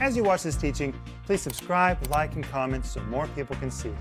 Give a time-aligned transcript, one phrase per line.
[0.00, 0.94] As you watch this teaching,
[1.26, 3.92] please subscribe, like, and comment so more people can see.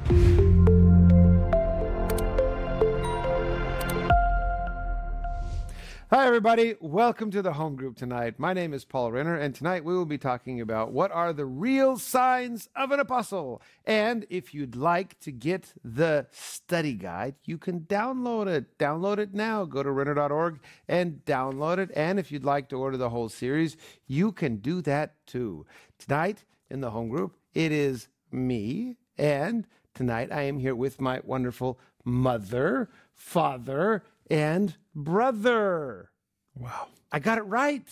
[6.12, 6.76] Hi, everybody.
[6.82, 8.40] Welcome to the home group tonight.
[8.40, 11.46] My name is Paul Renner, and tonight we will be talking about what are the
[11.46, 13.62] real signs of an apostle.
[13.86, 18.80] And if you'd like to get the study guide, you can download it.
[18.80, 19.66] Download it now.
[19.66, 21.92] Go to renner.org and download it.
[21.96, 23.78] And if you'd like to order the whole series,
[24.08, 25.68] you can do that too.
[26.00, 31.20] Tonight in the home group, it is me, and tonight I am here with my
[31.26, 36.12] wonderful mother, father, and brother.
[36.56, 36.88] Wow.
[37.12, 37.86] I got it right.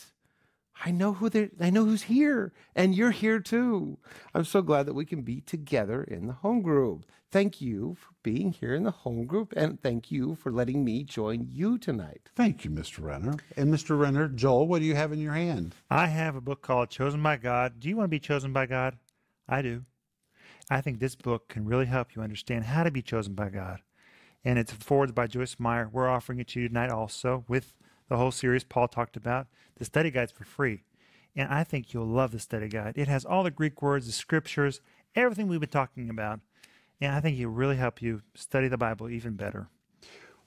[0.86, 3.98] I know who they I know who's here, and you're here too.
[4.34, 7.05] I'm so glad that we can be together in the home group.
[7.31, 11.04] Thank you for being here in the home group, and thank you for letting me
[11.04, 12.30] join you tonight.
[12.35, 13.04] Thank you, Mr.
[13.04, 13.35] Renner.
[13.58, 13.99] And Mr.
[13.99, 15.76] Renner, Joel, what do you have in your hand?
[15.90, 17.80] I have a book called Chosen by God.
[17.80, 18.98] Do you want to be chosen by God?
[19.49, 19.84] I do.
[20.70, 23.82] I think this book can really help you understand how to be chosen by God.
[24.46, 25.90] And it's forwarded by Joyce Meyer.
[25.91, 27.73] We're offering it to you tonight also with
[28.10, 29.48] the whole series Paul talked about.
[29.77, 30.84] The study guide's for free.
[31.36, 32.94] And I think you'll love the study guide.
[32.98, 34.82] It has all the Greek words, the scriptures,
[35.16, 36.40] everything we've been talking about.
[37.00, 39.68] And I think it'll really help you study the Bible even better.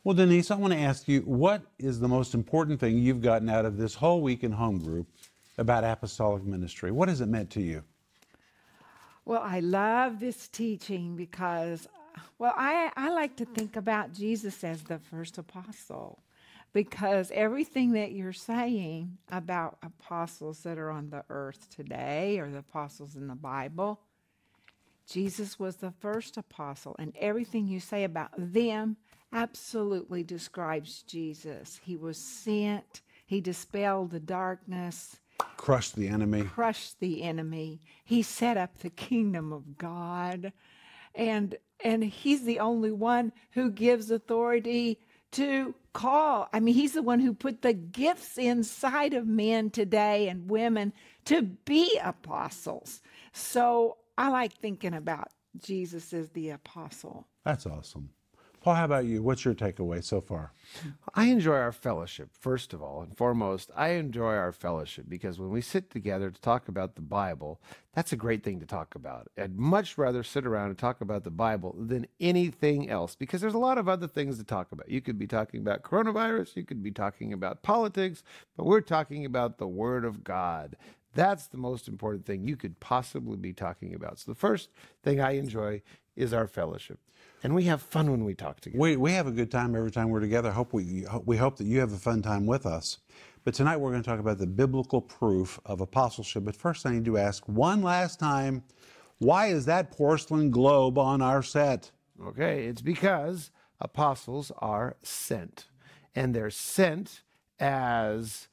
[0.03, 3.48] Well, Denise, I want to ask you what is the most important thing you've gotten
[3.48, 5.06] out of this whole week in home group
[5.58, 6.91] about apostolic ministry?
[6.91, 7.84] What has it meant to you?
[9.27, 11.86] Well, I love this teaching because,
[12.38, 16.19] well, I, I like to think about Jesus as the first apostle
[16.72, 22.58] because everything that you're saying about apostles that are on the earth today or the
[22.58, 24.00] apostles in the Bible,
[25.08, 28.96] Jesus was the first apostle, and everything you say about them
[29.32, 31.80] absolutely describes Jesus.
[31.82, 35.16] He was sent, he dispelled the darkness,
[35.56, 36.42] Crushed the enemy.
[36.42, 37.80] crushed the enemy.
[38.04, 40.52] He set up the kingdom of God.
[41.14, 45.00] And and he's the only one who gives authority
[45.32, 46.48] to call.
[46.52, 50.92] I mean, he's the one who put the gifts inside of men today and women
[51.26, 53.02] to be apostles.
[53.32, 55.28] So I like thinking about
[55.58, 57.26] Jesus as the apostle.
[57.44, 58.10] That's awesome.
[58.60, 59.22] Paul, how about you?
[59.22, 60.53] What's your takeaway so far?
[61.15, 63.71] I enjoy our fellowship, first of all and foremost.
[63.75, 67.59] I enjoy our fellowship because when we sit together to talk about the Bible,
[67.94, 69.28] that's a great thing to talk about.
[69.38, 73.54] I'd much rather sit around and talk about the Bible than anything else because there's
[73.54, 74.91] a lot of other things to talk about.
[74.91, 78.22] You could be talking about coronavirus, you could be talking about politics,
[78.59, 80.76] but we're talking about the Word of God.
[81.15, 84.19] That's the most important thing you could possibly be talking about.
[84.19, 84.69] So, the first
[85.03, 85.82] thing I enjoy
[86.15, 87.00] is our fellowship.
[87.42, 88.80] And we have fun when we talk together.
[88.80, 90.50] We, we have a good time every time we're together.
[90.50, 92.98] Hope we, we hope that you have a fun time with us.
[93.44, 96.44] But tonight we're going to talk about the biblical proof of apostleship.
[96.44, 98.62] But first, I need to ask one last time
[99.18, 101.90] why is that porcelain globe on our set?
[102.26, 105.66] Okay, it's because apostles are sent,
[106.14, 107.22] and they're sent
[107.58, 108.48] as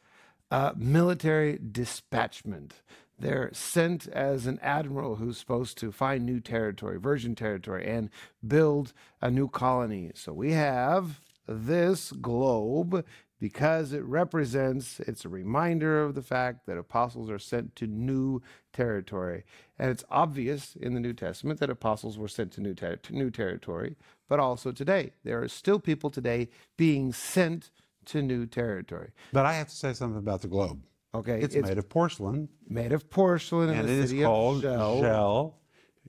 [0.52, 2.72] uh, military dispatchment.
[3.20, 8.10] They're sent as an admiral who's supposed to find new territory, virgin territory, and
[8.46, 10.12] build a new colony.
[10.14, 13.04] So we have this globe
[13.40, 18.42] because it represents, it's a reminder of the fact that apostles are sent to new
[18.74, 19.44] territory.
[19.78, 23.16] And it's obvious in the New Testament that apostles were sent to new, ter- to
[23.16, 23.96] new territory,
[24.28, 25.14] but also today.
[25.24, 27.70] There are still people today being sent
[28.06, 29.12] to new territory.
[29.34, 30.82] But I have to say something about the globe.
[31.14, 35.54] Okay, It's, made of porcelain, made of porcelain in and the it is called Gzhel,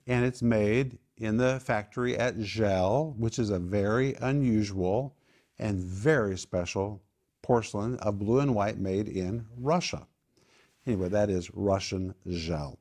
[0.07, 5.15] and it's made in the factory at Gzhel, which is a very unusual
[5.57, 7.01] and very special
[7.41, 10.05] porcelain of blue and white made in Russia.
[10.85, 12.77] Anyway, that is Russian Gzhel.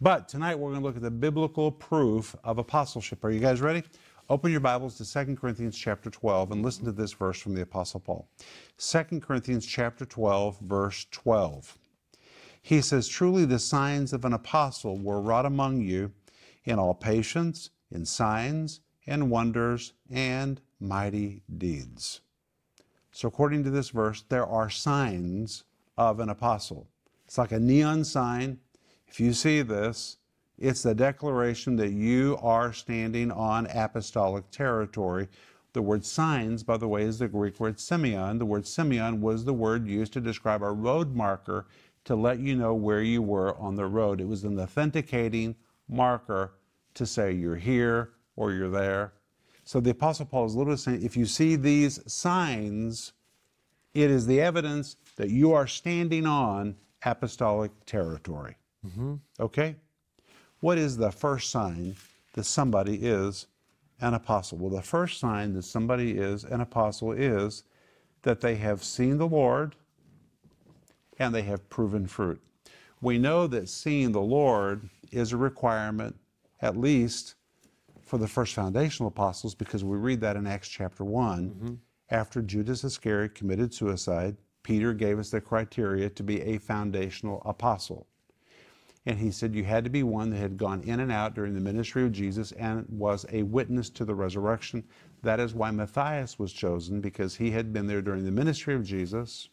[0.00, 3.24] But tonight we're going to look at the biblical proof of apostleship.
[3.24, 3.82] Are you guys ready?
[4.30, 7.62] Open your Bibles to 2 Corinthians chapter 12 and listen to this verse from the
[7.62, 8.28] Apostle Paul.
[8.76, 11.78] 2 Corinthians chapter 12, verse 12.
[12.60, 16.12] He says, Truly the signs of an apostle were wrought among you
[16.66, 22.20] in all patience, in signs, and wonders, and mighty deeds.
[23.10, 25.64] So, according to this verse, there are signs
[25.96, 26.86] of an apostle.
[27.24, 28.58] It's like a neon sign.
[29.06, 30.17] If you see this,
[30.58, 35.28] it's the declaration that you are standing on apostolic territory.
[35.72, 38.38] The word signs, by the way, is the Greek word semeion.
[38.38, 41.66] The word semeion was the word used to describe a road marker
[42.04, 44.20] to let you know where you were on the road.
[44.20, 45.54] It was an authenticating
[45.88, 46.54] marker
[46.94, 49.12] to say you're here or you're there.
[49.64, 53.12] So the Apostle Paul is literally saying if you see these signs,
[53.94, 58.56] it is the evidence that you are standing on apostolic territory.
[58.86, 59.16] Mm-hmm.
[59.38, 59.76] Okay?
[60.60, 61.96] What is the first sign
[62.34, 63.46] that somebody is
[64.00, 64.58] an apostle?
[64.58, 67.64] Well, the first sign that somebody is an apostle is
[68.22, 69.76] that they have seen the Lord
[71.18, 72.40] and they have proven fruit.
[73.00, 76.16] We know that seeing the Lord is a requirement,
[76.60, 77.34] at least
[78.02, 81.74] for the first foundational apostles, because we read that in Acts chapter one mm-hmm.
[82.10, 88.06] After Judas Iscariot committed suicide, Peter gave us the criteria to be a foundational apostle.
[89.08, 91.54] And he said you had to be one that had gone in and out during
[91.54, 94.84] the ministry of Jesus and was a witness to the resurrection.
[95.22, 98.84] That is why Matthias was chosen, because he had been there during the ministry of
[98.84, 99.48] Jesus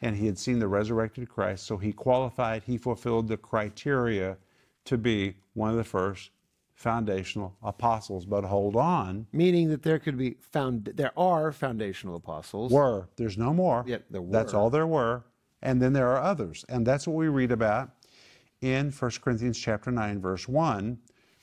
[0.00, 1.66] and he had seen the resurrected Christ.
[1.66, 4.36] So he qualified, he fulfilled the criteria
[4.84, 6.30] to be one of the first
[6.74, 8.24] foundational apostles.
[8.24, 12.70] But hold on, Meaning that there could be found, there are foundational apostles.
[12.70, 13.82] were, there's no more.
[13.88, 14.30] Yeah, there were.
[14.30, 15.24] That's all there were.
[15.62, 16.64] And then there are others.
[16.68, 17.90] And that's what we read about
[18.64, 20.98] in 1 Corinthians chapter 9, verse 1,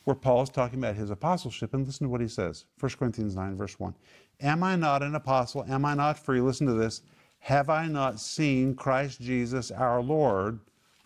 [0.06, 1.72] where Paul is talking about his apostleship.
[1.76, 3.94] And listen to what he says 1 Corinthians 9, verse 1.
[4.42, 5.64] Am I not an apostle?
[5.70, 6.42] Am I not free?
[6.42, 7.04] Listen to this.
[7.40, 10.60] Have I not seen Christ Jesus our Lord?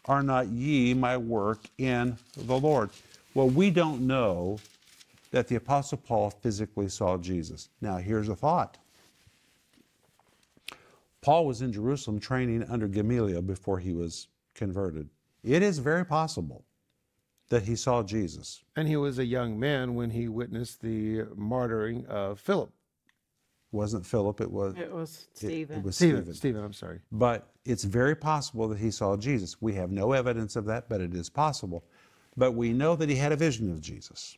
[0.05, 2.91] Are not ye my work in the Lord?
[3.33, 4.59] Well, we don't know
[5.31, 7.69] that the Apostle Paul physically saw Jesus.
[7.81, 8.77] Now, here's a thought.
[11.21, 15.09] Paul was in Jerusalem training under Gamaliel before he was converted.
[15.45, 16.65] It is very possible
[17.49, 18.63] that he saw Jesus.
[18.75, 22.71] And he was a young man when he witnessed the martyring of Philip.
[23.71, 25.79] It wasn't Philip, it was, It was it, Stephen.
[25.79, 26.33] it was Stephen, Stephen.
[26.35, 26.99] Stephen, I'm sorry.
[27.11, 29.61] But it's very possible that he saw Jesus.
[29.61, 31.83] We have no evidence of that, but it is possible.
[32.35, 34.37] But we know that he had a vision of Jesus.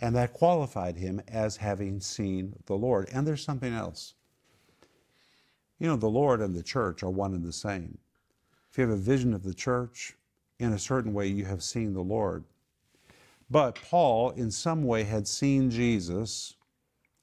[0.00, 3.08] And that qualified him as having seen the Lord.
[3.12, 4.14] And there's something else.
[5.78, 7.98] You know, the Lord and the church are one and the same.
[8.74, 10.16] If you have a vision of the church,
[10.58, 12.42] in a certain way, you have seen the Lord.
[13.48, 16.56] But Paul, in some way, had seen Jesus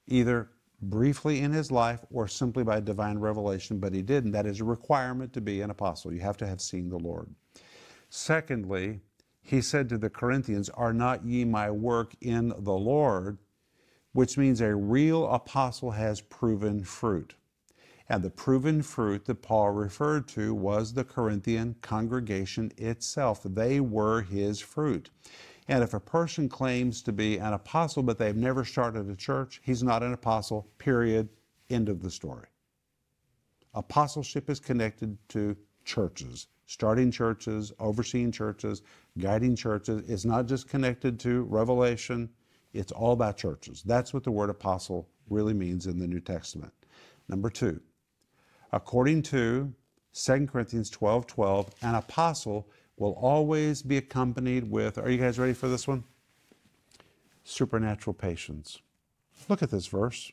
[0.06, 0.48] either
[0.80, 4.30] briefly in his life or simply by divine revelation, but he didn't.
[4.30, 6.14] That is a requirement to be an apostle.
[6.14, 7.28] You have to have seen the Lord.
[8.08, 9.02] Secondly,
[9.42, 13.36] he said to the Corinthians, Are not ye my work in the Lord?
[14.14, 17.34] Which means a real apostle has proven fruit.
[18.08, 23.42] And the proven fruit that Paul referred to was the Corinthian congregation itself.
[23.44, 25.10] They were his fruit.
[25.68, 29.60] And if a person claims to be an apostle, but they've never started a church,
[29.64, 31.28] he's not an apostle, period.
[31.70, 32.48] End of the story.
[33.74, 38.82] Apostleship is connected to churches, starting churches, overseeing churches,
[39.18, 40.08] guiding churches.
[40.10, 42.28] It's not just connected to revelation,
[42.74, 43.82] it's all about churches.
[43.82, 46.72] That's what the word apostle really means in the New Testament.
[47.28, 47.80] Number two,
[48.72, 49.72] according to
[50.14, 55.52] 2 Corinthians 12 12, an apostle will always be accompanied with, are you guys ready
[55.52, 56.04] for this one?
[57.44, 58.80] Supernatural patience.
[59.48, 60.32] Look at this verse.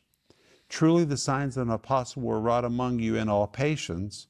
[0.68, 4.28] Truly, the signs of an apostle were wrought among you in all patience,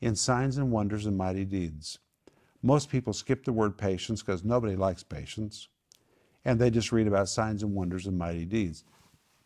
[0.00, 1.98] in signs and wonders and mighty deeds.
[2.62, 5.68] Most people skip the word patience because nobody likes patience,
[6.44, 8.84] and they just read about signs and wonders and mighty deeds.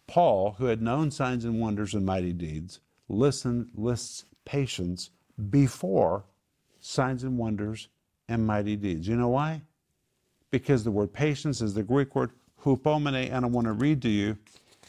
[0.09, 5.11] Paul, who had known signs and wonders and mighty deeds, listen, lists patience
[5.51, 6.25] before
[6.81, 7.89] signs and wonders
[8.29, 9.09] and mighty deeds.
[9.09, 9.63] You know why?
[10.51, 12.31] Because the word patience is the Greek word
[12.63, 14.39] hupomene, and I want to read to you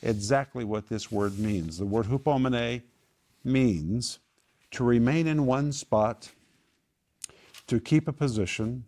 [0.02, 1.78] exactly what this word means.
[1.78, 2.82] The word hupomene
[3.44, 4.20] means
[4.72, 6.30] to remain in one spot,
[7.68, 8.84] to keep a position,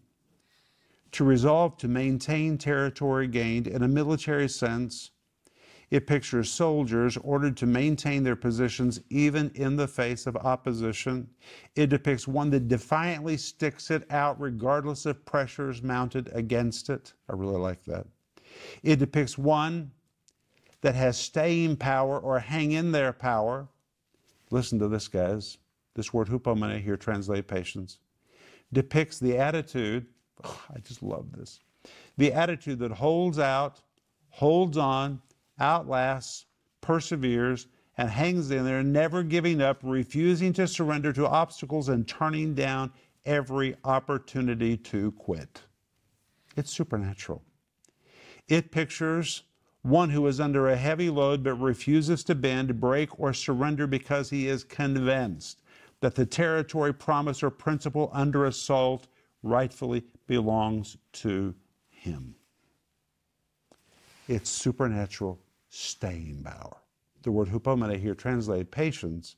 [1.11, 5.11] to resolve to maintain territory gained in a military sense.
[5.89, 11.29] It pictures soldiers ordered to maintain their positions even in the face of opposition.
[11.75, 17.13] It depicts one that defiantly sticks it out regardless of pressures mounted against it.
[17.29, 18.05] I really like that.
[18.83, 19.91] It depicts one
[20.81, 23.67] that has staying power or hang in there power.
[24.51, 25.57] Listen to this, guys.
[25.95, 27.97] This word hupomene here, translate patience,
[28.71, 30.05] depicts the attitude.
[30.43, 31.59] oh, I just love this.
[32.17, 33.81] The attitude that holds out,
[34.29, 35.21] holds on,
[35.59, 36.45] outlasts,
[36.81, 42.53] perseveres, and hangs in there, never giving up, refusing to surrender to obstacles, and turning
[42.53, 42.91] down
[43.25, 45.63] every opportunity to quit.
[46.55, 47.43] It's supernatural.
[48.47, 49.43] It pictures
[49.81, 54.29] one who is under a heavy load but refuses to bend, break, or surrender because
[54.29, 55.61] he is convinced
[56.01, 59.07] that the territory, promise, or principle under assault
[59.43, 61.55] rightfully belongs to
[61.89, 62.35] him.
[64.27, 65.39] It's supernatural
[65.77, 66.77] staying power.
[67.23, 69.35] The word hupomene here translated patience,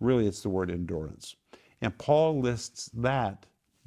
[0.00, 1.36] really it's the word endurance.
[1.80, 3.46] And Paul lists that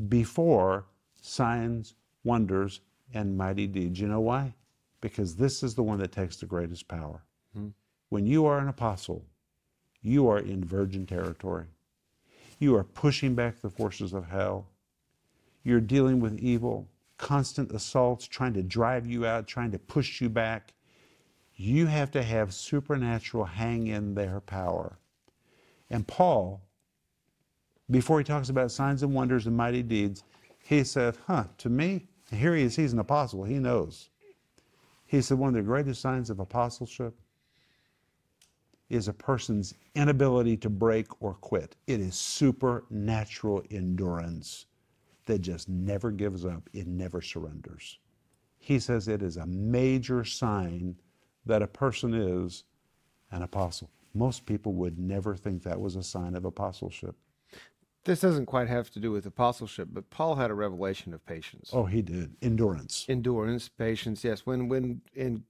[0.09, 0.85] before
[1.21, 2.81] signs, wonders,
[3.13, 3.99] and mighty deeds.
[3.99, 4.53] You know why?
[5.01, 7.23] Because this is the one that takes the greatest power.
[7.53, 7.69] Hmm.
[8.09, 9.25] When you are an apostle,
[10.01, 11.65] you are in virgin territory.
[12.59, 14.67] You are pushing back the forces of hell.
[15.63, 16.87] You're dealing with evil,
[17.17, 20.74] constant assaults, trying to drive you out, trying to push you back.
[21.55, 24.99] You have to have supernatural hang in there power.
[25.89, 26.61] And Paul,
[27.89, 30.23] before he talks about signs and wonders and mighty deeds,
[30.63, 34.09] he said, Huh, to me, here he is, he's an apostle, he knows.
[35.05, 37.15] He said, One of the greatest signs of apostleship
[38.89, 41.75] is a person's inability to break or quit.
[41.87, 44.65] It is supernatural endurance
[45.25, 47.99] that just never gives up, it never surrenders.
[48.57, 50.95] He says it is a major sign
[51.45, 52.63] that a person is
[53.31, 53.89] an apostle.
[54.13, 57.15] Most people would never think that was a sign of apostleship.
[58.05, 61.71] This doesn't quite have to do with apostleship, but Paul had a revelation of patience.
[61.73, 62.35] Oh, he did.
[62.41, 63.05] Endurance.
[63.09, 64.45] Endurance, patience, yes.
[64.45, 65.43] When when in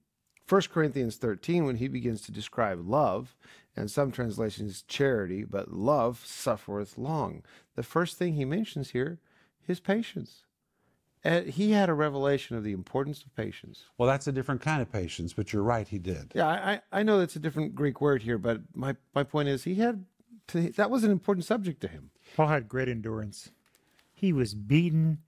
[0.48, 3.36] 1 Corinthians 13, when he begins to describe love,
[3.76, 7.42] and some translations charity, but love suffereth long.
[7.74, 9.18] The first thing he mentions here
[9.68, 10.44] is patience.
[11.24, 13.84] And he had a revelation of the importance of patience.
[13.98, 16.32] Well, that's a different kind of patience, but you're right, he did.
[16.34, 19.48] Yeah, I, I I know that's a different Greek word here, but my, my point
[19.48, 20.04] is he had
[20.48, 22.10] to, that was an important subject to him.
[22.36, 23.50] Paul had great endurance.
[24.14, 25.18] He was beaten,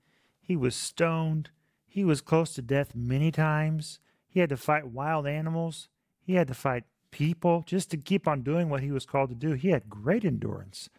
[0.41, 1.49] he was stoned,
[1.85, 3.99] he was close to death many times.
[4.27, 5.89] He had to fight wild animals,
[6.21, 9.35] he had to fight people just to keep on doing what he was called to
[9.35, 9.53] do.
[9.53, 10.89] He had great endurance.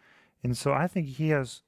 [0.43, 1.61] And so I think he has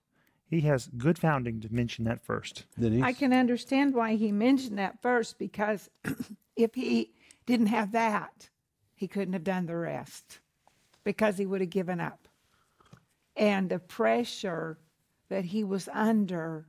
[0.54, 2.66] he has good founding to mention that first.
[2.80, 3.04] Denise?
[3.04, 5.90] I can understand why he mentioned that first because
[6.56, 7.12] if he
[7.46, 8.50] didn't have that,
[8.96, 10.40] he couldn't have done the rest
[11.04, 12.28] because he would have given up.
[13.36, 14.78] And the pressure
[15.30, 16.68] that he was under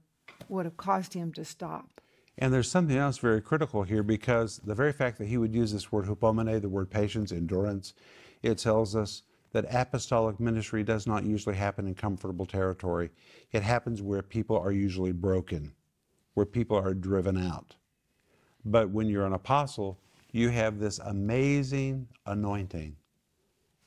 [0.48, 2.00] would have caused him to stop.
[2.38, 5.72] And there's something else very critical here because the very fact that he would use
[5.72, 7.94] this word hupomene, the word patience, endurance,
[8.42, 9.22] it tells us
[9.54, 13.08] that apostolic ministry does not usually happen in comfortable territory.
[13.52, 15.73] It happens where people are usually broken,
[16.34, 17.76] where people are driven out.
[18.64, 20.00] But when you're an apostle,
[20.32, 22.96] you have this amazing anointing.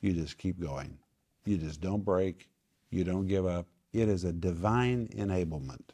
[0.00, 0.96] You just keep going.
[1.44, 2.48] You just don't break.
[2.90, 3.66] You don't give up.
[3.92, 5.90] It is a divine enablement.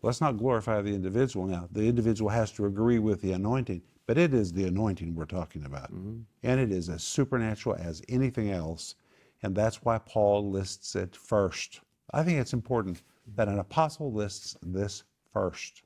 [0.00, 1.68] Let's not glorify the individual now.
[1.70, 5.64] The individual has to agree with the anointing, but it is the anointing we're talking
[5.64, 5.94] about.
[5.94, 6.22] Mm-hmm.
[6.42, 8.96] And it is as supernatural as anything else.
[9.44, 11.80] And that's why Paul lists it first.
[12.12, 13.02] I think it's important
[13.36, 15.84] that an apostle lists this first.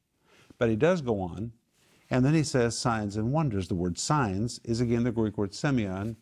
[0.56, 1.52] But he does go on,
[2.08, 3.68] and then he says signs and wonders.
[3.68, 6.16] The word signs is again the Greek word semeion,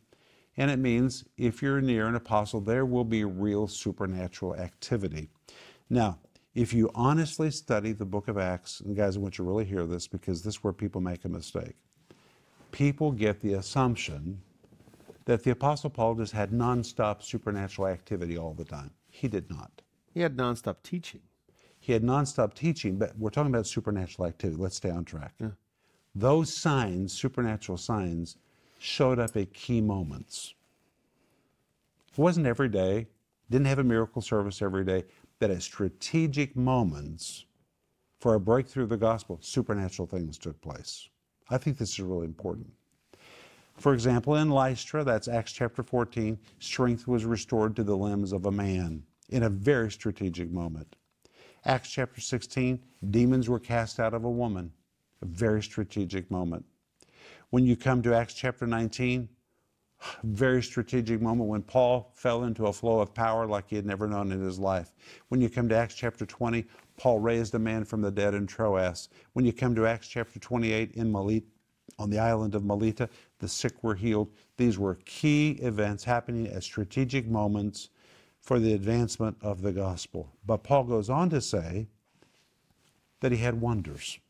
[0.56, 5.28] and it means if you're near an apostle, there will be real supernatural activity.
[5.88, 6.18] Now,
[6.56, 9.64] if you honestly study the book of Acts, and guys, I want you to really
[9.64, 11.76] hear this because this is where people make a mistake.
[12.72, 14.42] People get the assumption
[15.26, 18.90] that the Apostle Paul just had nonstop supernatural activity all the time.
[19.08, 19.82] He did not.
[20.12, 21.20] He had nonstop teaching.
[21.78, 24.60] He had nonstop teaching, but we're talking about supernatural activity.
[24.60, 25.34] Let's stay on track.
[26.14, 28.36] Those signs, supernatural signs,
[28.78, 30.54] showed up at key moments.
[32.10, 33.08] It wasn't every day,
[33.50, 35.04] didn't have a miracle service every day,
[35.38, 37.46] but at strategic moments
[38.18, 41.08] for a breakthrough of the gospel, supernatural things took place.
[41.50, 42.72] I think this is really important.
[43.76, 48.46] For example, in Lystra, that's Acts chapter 14, strength was restored to the limbs of
[48.46, 50.96] a man in a very strategic moment.
[51.64, 52.80] Acts chapter 16,
[53.10, 54.72] demons were cast out of a woman,
[55.22, 56.64] a very strategic moment.
[57.50, 59.28] When you come to Acts chapter 19,
[60.24, 64.06] very strategic moment when Paul fell into a flow of power like he had never
[64.06, 64.92] known in his life.
[65.28, 66.64] When you come to Acts chapter 20,
[67.02, 69.08] Paul raised a man from the dead in Troas.
[69.32, 71.44] When you come to Acts chapter 28 in Melita,
[71.98, 73.08] on the island of Melita,
[73.40, 74.30] the sick were healed.
[74.56, 77.88] These were key events happening at strategic moments
[78.40, 80.30] for the advancement of the gospel.
[80.46, 81.88] But Paul goes on to say
[83.18, 84.20] that he had wonders.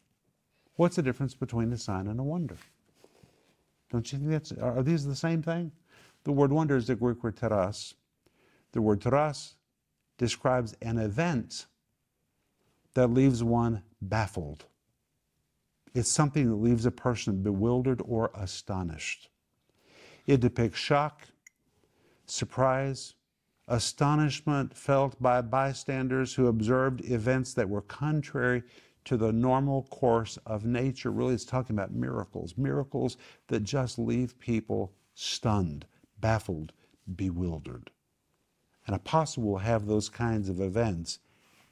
[0.76, 2.56] What's the difference between a sign and a wonder?
[3.90, 5.72] Don't you think that's, are these the same thing?
[6.24, 7.92] The word wonder is the Greek word teras.
[8.72, 9.56] The word teras
[10.16, 11.66] describes an event
[12.94, 14.66] that leaves one baffled.
[15.94, 19.28] It's something that leaves a person bewildered or astonished.
[20.26, 21.22] It depicts shock,
[22.26, 23.14] surprise,
[23.68, 28.62] astonishment felt by bystanders who observed events that were contrary
[29.04, 31.10] to the normal course of nature.
[31.10, 33.16] Really, it's talking about miracles, miracles
[33.48, 35.86] that just leave people stunned,
[36.20, 36.72] baffled,
[37.16, 37.90] bewildered.
[38.86, 41.18] An apostle will have those kinds of events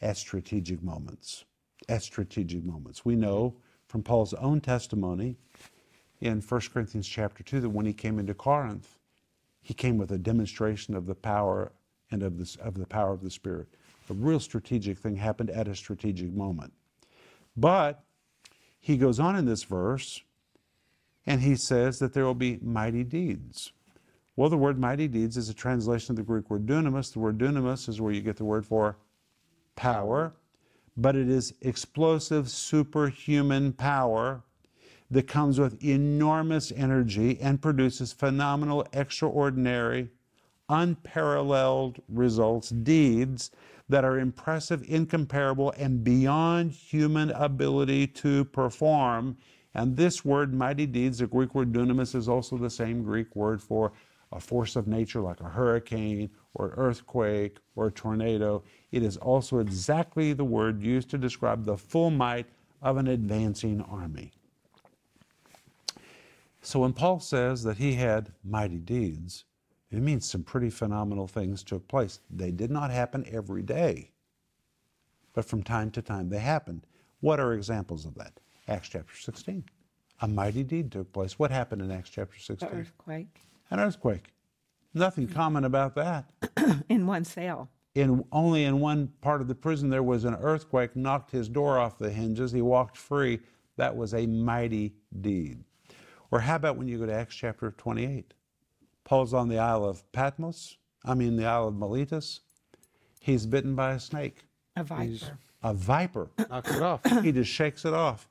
[0.03, 1.45] at strategic moments.
[1.89, 3.05] At strategic moments.
[3.05, 5.37] We know from Paul's own testimony
[6.21, 8.99] in 1 Corinthians chapter 2 that when he came into Corinth,
[9.63, 11.73] he came with a demonstration of the power
[12.11, 13.69] and of, this, of the power of the Spirit.
[14.09, 16.73] A real strategic thing happened at a strategic moment.
[17.57, 18.03] But
[18.79, 20.23] he goes on in this verse
[21.27, 23.73] and he says that there will be mighty deeds.
[24.37, 27.13] Well, the word mighty deeds is a translation of the Greek word dunamis.
[27.13, 28.97] The word dunamis is where you get the word for
[29.77, 30.35] power,
[30.97, 34.43] but it is explosive, superhuman power
[35.11, 40.11] that comes with enormous energy and produces phenomenal, extraordinary,
[40.69, 43.51] unparalleled results, deeds
[43.89, 49.37] that are impressive, incomparable, and beyond human ability to perform.
[49.75, 53.61] And this word, mighty deeds, the Greek word dunamis, is also the same Greek word
[53.61, 53.93] for
[54.33, 58.63] a force of nature like a hurricane or earthquake or tornado.
[58.93, 62.47] It is also exactly the word used to describe the full might
[62.83, 64.33] of an advancing army.
[66.63, 69.45] So when Paul says that he had mighty deeds,
[69.91, 72.21] it means some pretty phenomenal things took place.
[72.31, 74.11] They did not happen every day,
[75.33, 76.87] but from time to time they happened.
[77.21, 78.41] What are examples of that?
[78.69, 79.65] Acts chapter 16.
[80.23, 81.39] A mighty deed took place.
[81.39, 82.69] What happened in Acts chapter 16?
[82.69, 83.41] The earthquake
[83.71, 84.33] An earthquake.
[84.95, 86.31] Nothing common about that.
[86.89, 87.69] in one cell.
[87.95, 91.79] In only in one part of the prison there was an earthquake, knocked his door
[91.79, 92.53] off the hinges.
[92.53, 93.41] He walked free.
[93.77, 95.65] That was a mighty deed.
[96.31, 98.35] Or how about when you go to Acts chapter 28?
[99.05, 102.41] Paul's on the Isle of Patmos, I mean the Isle of Miletus.
[103.21, 104.45] He's bitten by a snake,
[104.77, 105.39] A viper.
[105.63, 106.31] a viper.
[106.51, 107.01] Knocks it off.
[107.25, 108.29] he just shakes it off.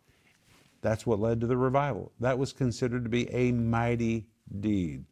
[0.81, 2.13] That's what led to the revival.
[2.21, 4.27] That was considered to be a mighty
[4.61, 5.03] deed.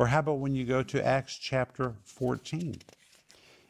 [0.00, 2.76] Or how about when you go to Acts chapter 14?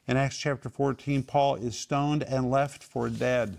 [0.06, 3.58] In Acts chapter 14, Paul is stoned and left for dead.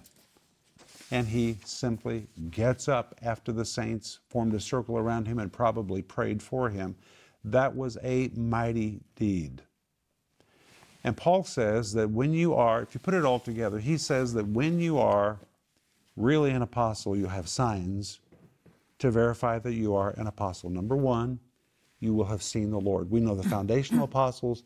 [1.12, 6.02] And he simply gets up after the saints formed a circle around him and probably
[6.02, 6.96] prayed for him.
[7.44, 9.64] That was a mighty deed.
[11.04, 14.34] And Paul says that when you are, if you put it all together, he says
[14.36, 15.40] that when you are
[16.16, 18.22] really an apostle, you have signs
[19.00, 20.70] to verify that you are an apostle.
[20.70, 21.42] Number one,
[22.02, 23.10] you will have seen the Lord.
[23.10, 24.64] We know the foundational apostles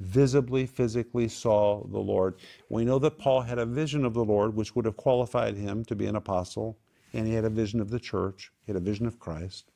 [0.00, 2.36] visibly, physically saw the Lord.
[2.70, 5.84] We know that Paul had a vision of the Lord, which would have qualified him
[5.84, 6.78] to be an apostle,
[7.12, 9.70] and he had a vision of the church, he had a vision of Christ.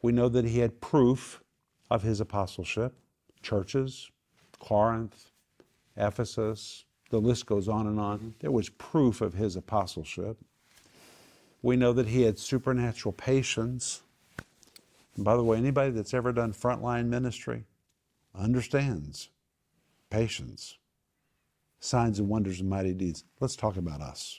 [0.00, 1.42] We know that he had proof
[1.90, 2.94] of his apostleship,
[3.42, 4.10] churches,
[4.58, 5.30] Corinth,
[5.96, 8.34] Ephesus, the list goes on and on.
[8.40, 10.36] There was proof of his apostleship.
[11.62, 14.02] We know that he had supernatural patience.
[15.18, 17.64] And by the way, anybody that's ever done frontline ministry
[18.36, 19.30] understands
[20.10, 20.78] patience,
[21.80, 23.24] signs and wonders and mighty deeds.
[23.40, 24.38] Let's talk about us.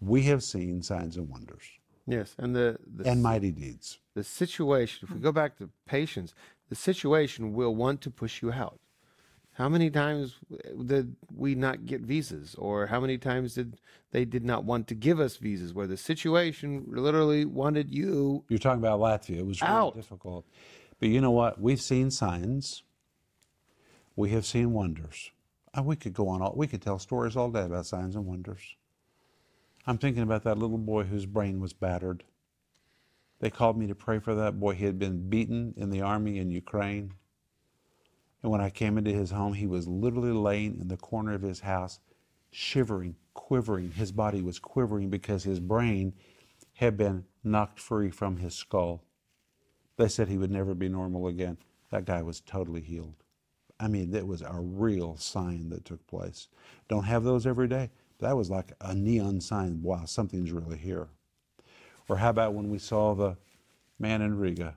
[0.00, 1.64] We have seen signs and wonders
[2.06, 3.98] Yes, and the the, and mighty deeds.
[4.14, 5.06] the situation.
[5.06, 6.32] If we go back to patience,
[6.70, 8.80] the situation will want to push you out.
[9.58, 13.80] How many times uh, did we not get visas, or how many times did
[14.12, 18.44] they did not want to give us visas, where the situation literally wanted you?
[18.48, 19.38] You're talking about Latvia.
[19.38, 19.96] It was really Out.
[19.96, 20.46] difficult.
[21.00, 21.60] But you know what?
[21.60, 22.84] We've seen signs.
[24.14, 25.32] We have seen wonders.
[25.74, 28.26] And we could go on all we could tell stories all day about signs and
[28.26, 28.76] wonders.
[29.88, 32.22] I'm thinking about that little boy whose brain was battered.
[33.40, 34.74] They called me to pray for that boy.
[34.74, 37.14] He had been beaten in the army in Ukraine.
[38.42, 41.42] And when I came into his home, he was literally laying in the corner of
[41.42, 41.98] his house,
[42.50, 43.92] shivering, quivering.
[43.92, 46.14] His body was quivering because his brain
[46.74, 49.02] had been knocked free from his skull.
[49.96, 51.58] They said he would never be normal again.
[51.90, 53.16] That guy was totally healed.
[53.80, 56.48] I mean, it was a real sign that took place.
[56.88, 57.90] Don't have those every day.
[58.18, 59.82] That was like a neon sign.
[59.82, 61.08] Wow, something's really here.
[62.08, 63.36] Or how about when we saw the
[63.98, 64.76] man in Riga,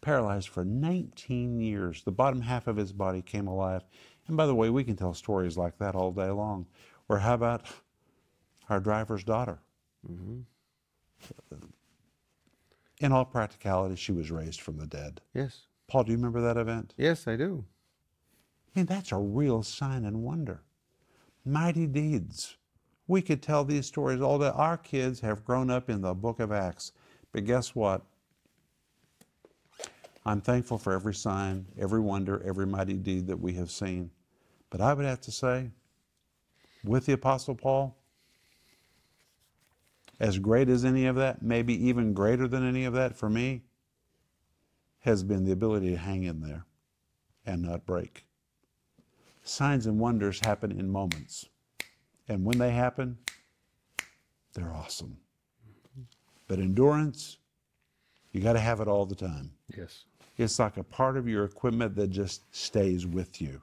[0.00, 2.02] paralyzed for 19 years?
[2.02, 3.82] The bottom half of his body came alive.
[4.26, 6.66] And by the way, we can tell stories like that all day long.
[7.08, 7.62] Or how about
[8.68, 9.58] our driver's daughter?
[10.08, 10.40] Mm-hmm.
[13.00, 15.20] In all practicality, she was raised from the dead.
[15.34, 16.94] Yes, Paul, do you remember that event?
[16.96, 17.64] yes, I do.
[18.74, 20.62] I mean, that's a real sign and wonder.
[21.44, 22.56] Mighty deeds.
[23.08, 24.52] We could tell these stories all day.
[24.54, 26.92] Our kids have grown up in the book of Acts.
[27.32, 28.02] But guess what?
[30.24, 34.10] I'm thankful for every sign, every wonder, every mighty deed that we have seen.
[34.68, 35.70] But I would have to say,
[36.84, 37.96] with the Apostle Paul,
[40.18, 43.62] as great as any of that, maybe even greater than any of that for me,
[45.00, 46.66] has been the ability to hang in there
[47.46, 48.26] and not break.
[49.42, 51.46] Signs and wonders happen in moments.
[52.28, 53.16] And when they happen,
[54.52, 55.16] they're awesome.
[56.46, 57.38] But endurance,
[58.32, 59.52] you got to have it all the time.
[59.74, 60.04] Yes.
[60.40, 63.60] It's like a part of your equipment that just stays with you.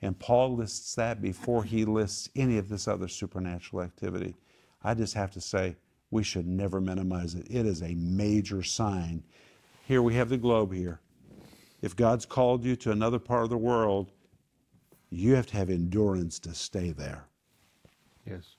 [0.00, 4.36] And Paul lists that before he lists any of this other supernatural activity.
[4.84, 5.74] I just have to say,
[6.12, 7.48] we should never minimize it.
[7.50, 9.24] It is a major sign.
[9.88, 11.00] Here we have the globe here.
[11.82, 14.12] If God's called you to another part of the world,
[15.10, 17.24] you have to have endurance to stay there.
[18.24, 18.55] Yes.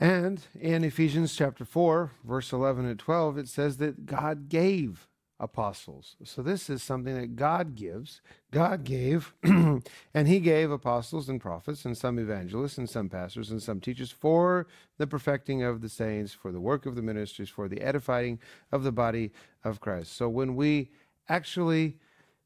[0.00, 5.06] And in Ephesians chapter 4, verse 11 and 12, it says that God gave
[5.40, 6.16] apostles.
[6.24, 8.20] So this is something that God gives.
[8.50, 13.62] God gave, and He gave apostles and prophets, and some evangelists, and some pastors, and
[13.62, 14.66] some teachers for
[14.98, 18.38] the perfecting of the saints, for the work of the ministries, for the edifying
[18.72, 20.16] of the body of Christ.
[20.16, 20.90] So when we
[21.28, 21.98] actually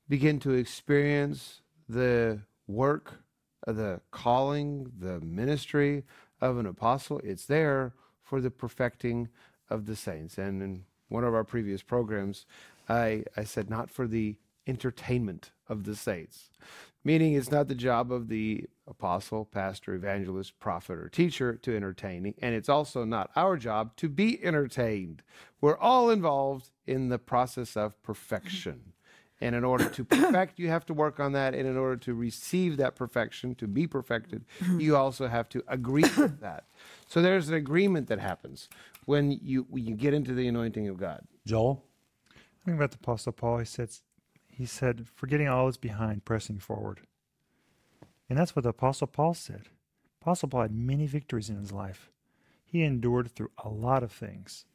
[0.09, 3.23] begin to experience the work,
[3.67, 6.05] the calling, the ministry
[6.41, 9.29] of an apostle, it's there for the perfecting
[9.71, 10.39] of the saints.
[10.39, 12.47] And in one of our previous programs,
[12.89, 16.51] I, I said, not for the entertainment of the saints,
[17.05, 22.35] meaning it's not the job of the apostle, pastor, evangelist, prophet, or teacher to entertain,
[22.41, 25.23] and it's also not our job to be entertained.
[25.61, 28.93] We're all involved in the process of perfection.
[29.41, 31.55] And in order to perfect, you have to work on that.
[31.55, 34.81] And in order to receive that perfection, to be perfected, mm-hmm.
[34.81, 36.65] you also have to agree with that.
[37.07, 38.69] So there's an agreement that happens
[39.05, 41.23] when you when you get into the anointing of God.
[41.47, 41.85] Joel?
[42.65, 43.59] Think about the Apostle Paul.
[43.59, 43.91] He said,
[44.51, 47.01] he said, forgetting all is behind, pressing forward.
[48.29, 49.69] And that's what the Apostle Paul said.
[50.21, 52.11] Apostle Paul had many victories in his life.
[52.65, 54.67] He endured through a lot of things.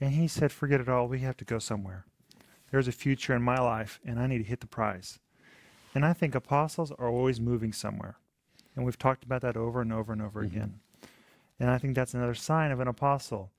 [0.00, 1.06] And he said, forget it all.
[1.06, 2.06] We have to go somewhere.
[2.70, 5.18] There's a future in my life, and I need to hit the prize.
[5.94, 8.16] And I think apostles are always moving somewhere.
[8.76, 10.56] And we've talked about that over and over and over mm-hmm.
[10.56, 10.80] again.
[11.58, 13.50] And I think that's another sign of an apostle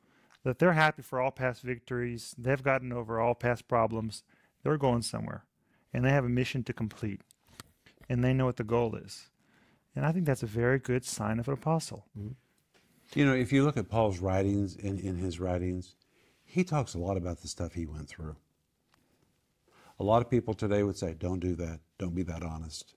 [0.44, 2.34] that they're happy for all past victories.
[2.38, 4.24] They've gotten over all past problems.
[4.64, 5.44] They're going somewhere.
[5.94, 7.22] And they have a mission to complete.
[8.08, 9.30] And they know what the goal is.
[9.96, 12.06] And I think that's a very good sign of an apostle.
[12.18, 13.20] Mm-hmm.
[13.20, 15.96] You know, if you look at Paul's writings, in, in his writings,
[16.46, 18.36] he talks a lot about the stuff he went through.
[20.00, 21.80] A lot of people today would say, don't do that.
[21.98, 22.96] Don't be that honest.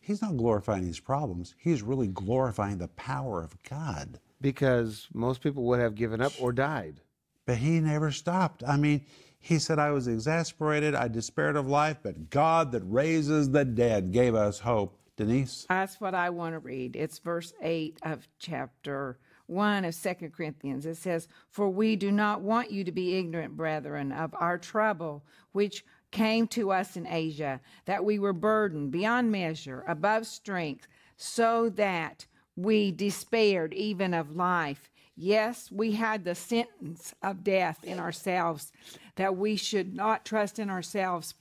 [0.00, 1.54] He's not glorifying his problems.
[1.58, 4.20] He's really glorifying the power of God.
[4.40, 7.00] Because most people would have given up or died.
[7.46, 8.62] But he never stopped.
[8.66, 9.06] I mean,
[9.38, 10.94] he said, I was exasperated.
[10.94, 14.98] I despaired of life, but God that raises the dead gave us hope.
[15.16, 15.64] Denise?
[15.68, 16.96] That's what I want to read.
[16.96, 20.86] It's verse 8 of chapter 1 of Second Corinthians.
[20.86, 25.24] It says, For we do not want you to be ignorant, brethren, of our trouble,
[25.52, 31.68] which came to us in Asia, that we were burdened beyond measure, above strength, so
[31.70, 32.24] that
[32.56, 34.90] we despaired even of life.
[35.16, 38.72] Yes, we had the sentence of death in ourselves,
[39.16, 41.34] that we should not trust in ourselves,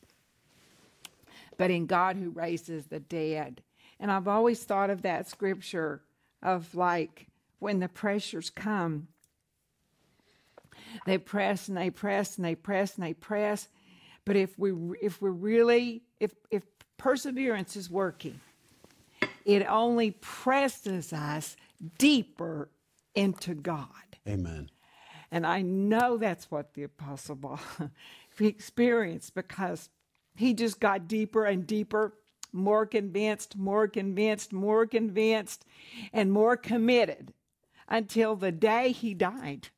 [1.55, 3.61] but in God who raises the dead.
[3.99, 6.01] And I've always thought of that scripture
[6.41, 7.27] of like
[7.59, 9.07] when the pressures come,
[11.05, 13.67] they press and they press and they press and they press.
[14.25, 16.63] But if we if we're really if if
[16.97, 18.39] perseverance is working,
[19.45, 21.55] it only presses us
[21.97, 22.69] deeper
[23.15, 23.87] into God.
[24.27, 24.69] Amen.
[25.31, 27.59] And I know that's what the Apostle Paul
[28.39, 29.89] experienced because
[30.35, 32.13] he just got deeper and deeper,
[32.51, 35.65] more convinced, more convinced, more convinced,
[36.13, 37.33] and more committed
[37.87, 39.69] until the day he died.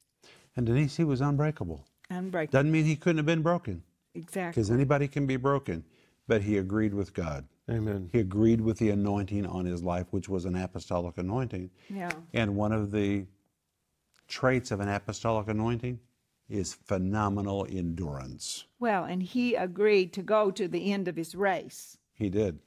[0.55, 1.85] And Denise, he was unbreakable.
[2.09, 2.59] Unbreakable.
[2.59, 3.83] Doesn't mean he couldn't have been broken,
[4.15, 4.61] Exactly.
[4.61, 5.83] because anybody can be broken,
[6.27, 7.45] but he agreed with God.
[7.69, 8.09] Amen.
[8.11, 11.71] He agreed with the anointing on his life, which was an apostolic anointing.
[11.89, 12.11] Yeah.
[12.33, 13.25] And one of the
[14.27, 15.99] traits of an apostolic anointing
[16.47, 18.65] is phenomenal endurance.
[18.79, 21.97] Well, and he agreed to go to the end of his race.
[22.13, 22.59] He did.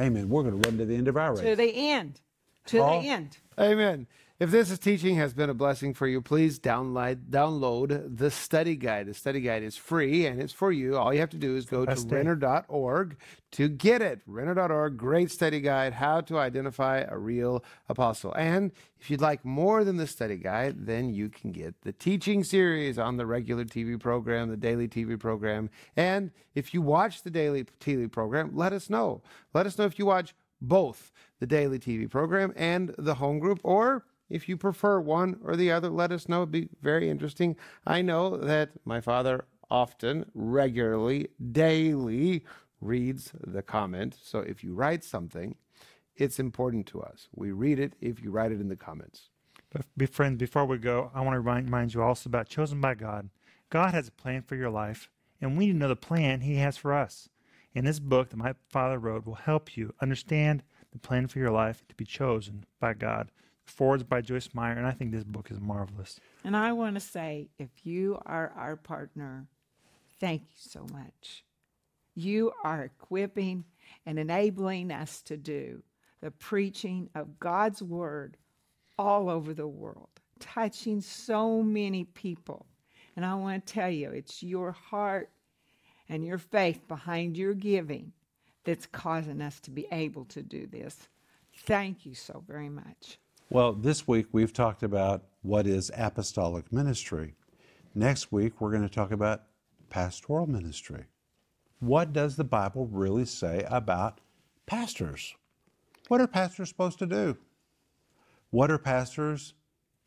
[0.00, 0.28] Amen.
[0.28, 1.44] We're going to run to the end of our race.
[1.44, 2.20] To the end.
[2.66, 3.00] To Paul?
[3.00, 3.38] the end.
[3.58, 4.06] Amen.
[4.40, 9.06] If this teaching has been a blessing for you, please download download the study guide.
[9.06, 10.96] The study guide is free and it's for you.
[10.96, 13.16] All you have to do is go to renner.org
[13.52, 14.22] to get it.
[14.26, 18.34] Renner.org, great study guide, how to identify a real apostle.
[18.34, 22.42] And if you'd like more than the study guide, then you can get the teaching
[22.42, 25.70] series on the regular TV program, the daily TV program.
[25.96, 29.22] And if you watch the daily TV program, let us know.
[29.52, 33.60] Let us know if you watch both the daily TV program and the home group,
[33.62, 36.38] or if you prefer one or the other, let us know.
[36.38, 37.56] It'd be very interesting.
[37.86, 42.44] I know that my father often, regularly, daily
[42.80, 44.16] reads the comment.
[44.22, 45.56] So if you write something
[46.16, 47.28] it's important to us.
[47.34, 49.30] We read it if you write it in the comments.
[49.96, 52.94] But friends, before we go, I want to remind, remind you also about chosen by
[52.94, 53.30] God.
[53.70, 55.10] God has a plan for your life,
[55.40, 57.28] and we need to know the plan He has for us.
[57.74, 61.50] And this book that my father wrote will help you understand the plan for your
[61.50, 63.32] life to be chosen by God.
[63.66, 66.20] Forwards by Joyce Meyer, and I think this book is marvelous.
[66.44, 69.46] And I want to say, if you are our partner,
[70.20, 71.44] thank you so much.
[72.14, 73.64] You are equipping
[74.06, 75.82] and enabling us to do
[76.20, 78.36] the preaching of God's word
[78.98, 82.66] all over the world, touching so many people.
[83.16, 85.30] And I want to tell you, it's your heart
[86.08, 88.12] and your faith behind your giving
[88.64, 91.08] that's causing us to be able to do this.
[91.66, 93.18] Thank you so very much.
[93.50, 97.34] Well, this week we've talked about what is apostolic ministry.
[97.94, 99.42] Next week we're going to talk about
[99.90, 101.04] pastoral ministry.
[101.78, 104.20] What does the Bible really say about
[104.66, 105.34] pastors?
[106.08, 107.36] What are pastors supposed to do?
[108.50, 109.52] What are pastors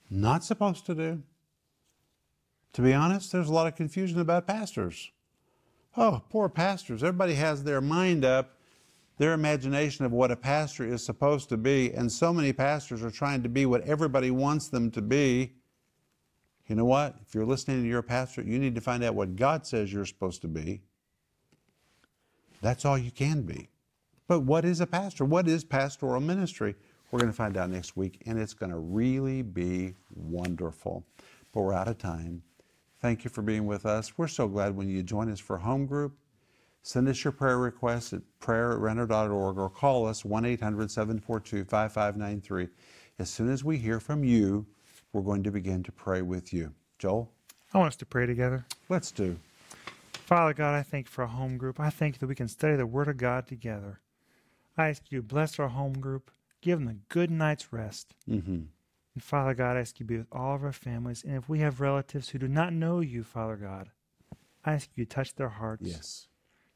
[0.09, 1.21] not supposed to do?
[2.73, 5.11] To be honest, there's a lot of confusion about pastors.
[5.95, 7.03] Oh, poor pastors.
[7.03, 8.56] Everybody has their mind up,
[9.17, 13.11] their imagination of what a pastor is supposed to be, and so many pastors are
[13.11, 15.53] trying to be what everybody wants them to be.
[16.67, 17.15] You know what?
[17.25, 20.05] If you're listening to your pastor, you need to find out what God says you're
[20.05, 20.81] supposed to be.
[22.61, 23.69] That's all you can be.
[24.27, 25.25] But what is a pastor?
[25.25, 26.75] What is pastoral ministry?
[27.09, 31.05] We're going to find out next week, and it's going to really be wonderful.
[31.53, 32.43] But we're out of time.
[32.99, 34.17] Thank you for being with us.
[34.17, 36.17] We're so glad when you join us for home group.
[36.87, 41.65] Send us your prayer requests at prayer at renner.org or call us 1 800 742
[41.65, 42.69] 5593.
[43.19, 44.65] As soon as we hear from you,
[45.11, 46.73] we're going to begin to pray with you.
[46.97, 47.29] Joel?
[47.73, 48.65] I want us to pray together.
[48.87, 49.37] Let's do.
[50.13, 51.77] Father God, I thank you for a home group.
[51.77, 53.99] I thank you that we can study the Word of God together.
[54.77, 58.15] I ask you to bless our home group, give them a good night's rest.
[58.29, 58.61] Mm-hmm.
[59.13, 61.25] And Father God, I ask you to be with all of our families.
[61.25, 63.89] And if we have relatives who do not know you, Father God,
[64.63, 65.83] I ask you to touch their hearts.
[65.85, 66.27] Yes.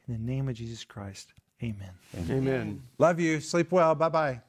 [0.07, 1.33] In the name of Jesus Christ,
[1.63, 1.91] amen.
[2.29, 2.81] Amen.
[2.97, 3.39] Love you.
[3.39, 3.95] Sleep well.
[3.95, 4.41] Bye bye.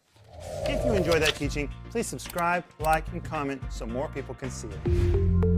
[0.64, 4.68] If you enjoyed that teaching, please subscribe, like, and comment so more people can see
[4.68, 5.51] it.